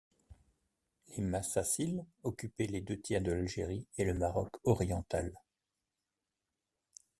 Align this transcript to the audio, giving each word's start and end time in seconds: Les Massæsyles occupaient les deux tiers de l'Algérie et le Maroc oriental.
Les 1.09 1.21
Massæsyles 1.21 2.03
occupaient 2.23 2.65
les 2.65 2.81
deux 2.81 2.99
tiers 2.99 3.21
de 3.21 3.31
l'Algérie 3.31 3.85
et 3.99 4.03
le 4.03 4.15
Maroc 4.15 4.49
oriental. 4.63 5.31